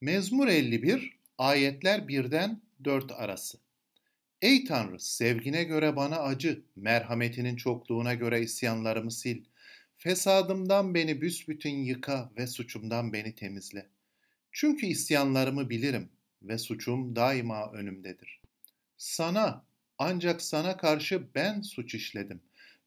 [0.00, 3.58] Mezmur 51, ayetler 1'den 4 arası.
[4.42, 9.40] Ey Tanrı, sevgine göre bana acı, merhametinin çokluğuna göre isyanlarımı sil.
[9.96, 13.86] Fesadımdan beni büsbütün yıka ve suçumdan beni temizle.
[14.52, 16.08] Çünkü isyanlarımı bilirim
[16.42, 18.40] ve suçum daima önümdedir.
[18.96, 19.64] Sana,
[19.98, 22.40] ancak sana karşı ben suç işledim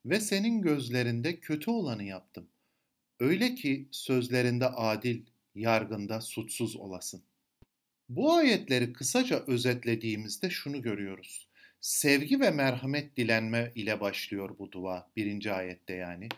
[0.05, 2.48] ve senin gözlerinde kötü olanı yaptım.
[3.20, 5.26] Öyle ki sözlerinde adil,
[5.58, 7.24] yargında suçsuz olasın.
[8.10, 11.47] Bu ayetleri kısaca özetlediğimizde şunu görüyoruz.
[11.82, 16.30] Sevgi ve merhamet dilenme ile başlıyor bu dua birinci ayette yani.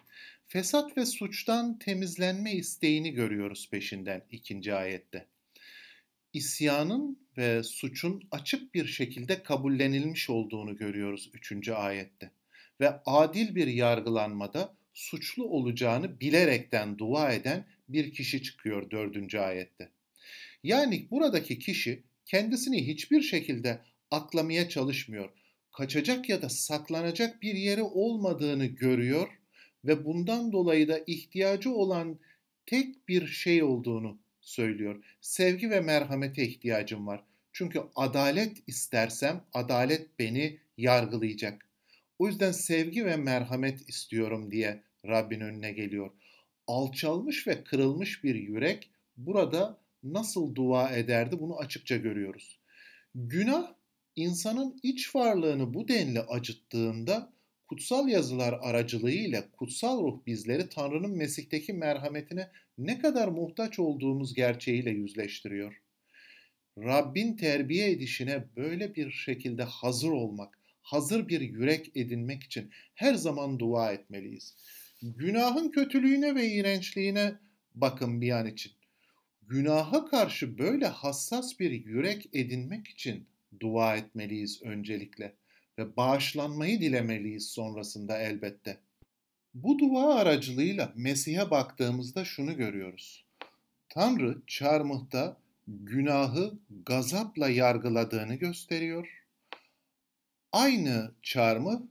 [0.48, 5.26] Fesat ve suçtan temizlenme isteğini görüyoruz peşinden ikinci ayette.
[6.34, 12.32] İsyanın ve suçun açık bir şekilde kabullenilmiş olduğunu görüyoruz üçüncü ayette.
[12.82, 19.90] Ve adil bir yargılanmada suçlu olacağını bilerekten dua eden bir kişi çıkıyor dördüncü ayette.
[20.64, 23.80] Yani buradaki kişi kendisini hiçbir şekilde
[24.12, 25.30] aklamaya çalışmıyor.
[25.72, 29.30] Kaçacak ya da saklanacak bir yeri olmadığını görüyor
[29.86, 32.20] ve bundan dolayı da ihtiyacı olan
[32.66, 35.04] tek bir şey olduğunu söylüyor.
[35.22, 37.24] Sevgi ve merhamete ihtiyacım var.
[37.54, 41.66] Çünkü adalet istersem adalet beni yargılayacak.
[42.20, 46.12] O yüzden sevgi ve merhamet istiyorum diye Rabbin önüne geliyor
[46.70, 52.60] alçalmış ve kırılmış bir yürek burada nasıl dua ederdi bunu açıkça görüyoruz.
[53.16, 53.74] Günah
[54.16, 57.34] insanın iç varlığını bu denli acıttığında
[57.68, 65.82] kutsal yazılar aracılığıyla kutsal ruh bizleri Tanrı'nın Mesih'teki merhametine ne kadar muhtaç olduğumuz gerçeğiyle yüzleştiriyor.
[66.78, 73.60] Rabbin terbiye edişine böyle bir şekilde hazır olmak, hazır bir yürek edinmek için her zaman
[73.60, 74.56] dua etmeliyiz.
[75.02, 77.36] Günahın kötülüğüne ve iğrençliğine
[77.76, 78.72] bakın bir an için.
[79.42, 83.28] Günaha karşı böyle hassas bir yürek edinmek için
[83.60, 85.36] dua etmeliyiz öncelikle
[85.78, 88.78] ve bağışlanmayı dilemeliyiz sonrasında elbette.
[89.54, 93.26] Bu dua aracılığıyla Mesih'e baktığımızda şunu görüyoruz.
[93.90, 95.38] Tanrı çarmıhta
[95.68, 99.26] günahı gazapla yargıladığını gösteriyor.
[100.52, 101.82] Aynı çarmıh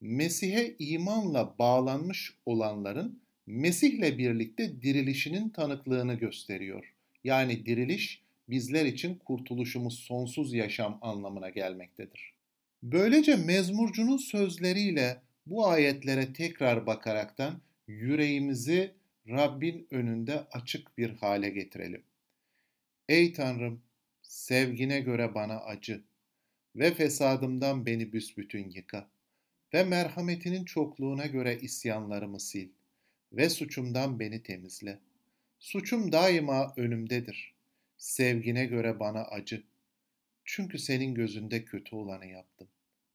[0.00, 6.94] Mesih'e imanla bağlanmış olanların Mesih'le birlikte dirilişinin tanıklığını gösteriyor.
[7.24, 12.32] Yani diriliş bizler için kurtuluşumuz sonsuz yaşam anlamına gelmektedir.
[12.82, 18.94] Böylece mezmurcunun sözleriyle bu ayetlere tekrar bakaraktan yüreğimizi
[19.28, 22.02] Rabbin önünde açık bir hale getirelim.
[23.08, 23.82] Ey Tanrım,
[24.22, 26.02] sevgine göre bana acı
[26.76, 29.17] ve fesadımdan beni büsbütün yıka.''
[29.74, 32.70] Ve merhametinin çokluğuna göre isyanlarımı sil
[33.32, 34.98] ve suçumdan beni temizle.
[35.58, 37.54] Suçum daima önümdedir.
[37.96, 39.64] Sevgine göre bana acı.
[40.44, 42.68] Çünkü senin gözünde kötü olanı yaptım.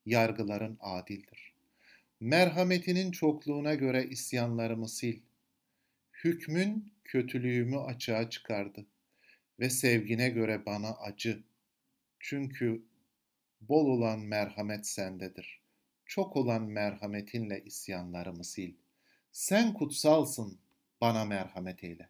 [0.05, 1.53] Yargıların adildir.
[2.19, 5.17] Merhametinin çokluğuna göre isyanlarımı sil.
[6.23, 8.85] Hükmün kötülüğümü açığa çıkardı
[9.59, 11.43] ve sevgine göre bana acı.
[12.19, 12.83] Çünkü
[13.61, 15.62] bol olan merhamet sendedir.''
[16.05, 18.73] Çok olan merhametinle isyanlarımı sil.
[19.31, 20.59] Sen kutsalsın,
[21.01, 22.09] bana merhamet eyle.